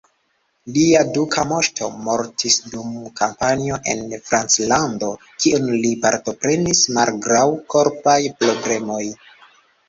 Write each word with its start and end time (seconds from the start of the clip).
Lia 0.75 1.01
duka 1.15 1.41
moŝto 1.49 1.89
mortis 2.07 2.55
dum 2.71 2.95
kampanjo 3.21 3.77
en 3.93 4.01
Franclando 4.31 5.11
kiun 5.45 5.69
li 5.85 5.93
partoprenis 6.07 6.83
malgraŭ 6.97 7.45
korpaj 7.77 8.17
problemoj. 8.41 9.01